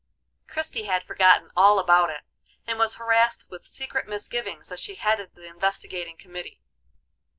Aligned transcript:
Christie 0.47 0.85
had 0.85 1.03
forgotten 1.03 1.51
all 1.55 1.77
about 1.77 2.09
it, 2.09 2.23
and 2.65 2.79
was 2.79 2.95
harassed 2.95 3.51
with 3.51 3.67
secret 3.67 4.07
misgivings 4.07 4.71
as 4.71 4.79
she 4.79 4.95
headed 4.95 5.35
the 5.35 5.45
investigating 5.45 6.17
committee. 6.17 6.59